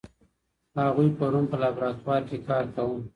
هغوی 0.79 1.07
پرون 1.17 1.45
په 1.51 1.57
لابراتوار 1.63 2.21
کې 2.29 2.37
کار 2.47 2.65
کاوه. 2.75 2.97